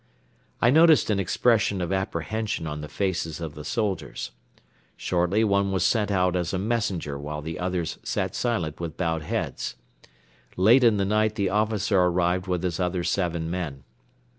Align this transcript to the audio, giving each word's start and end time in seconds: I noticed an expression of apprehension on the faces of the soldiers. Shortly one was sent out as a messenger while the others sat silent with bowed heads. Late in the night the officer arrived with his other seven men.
I 0.63 0.71
noticed 0.71 1.11
an 1.11 1.19
expression 1.19 1.79
of 1.79 1.93
apprehension 1.93 2.65
on 2.65 2.81
the 2.81 2.87
faces 2.89 3.39
of 3.39 3.53
the 3.53 3.63
soldiers. 3.63 4.31
Shortly 4.97 5.43
one 5.43 5.71
was 5.71 5.83
sent 5.83 6.09
out 6.09 6.35
as 6.35 6.53
a 6.55 6.57
messenger 6.57 7.19
while 7.19 7.43
the 7.43 7.59
others 7.59 7.99
sat 8.01 8.33
silent 8.33 8.79
with 8.79 8.97
bowed 8.97 9.21
heads. 9.21 9.75
Late 10.57 10.83
in 10.83 10.97
the 10.97 11.05
night 11.05 11.35
the 11.35 11.49
officer 11.51 11.99
arrived 11.99 12.47
with 12.47 12.63
his 12.63 12.79
other 12.79 13.03
seven 13.03 13.51
men. 13.51 13.83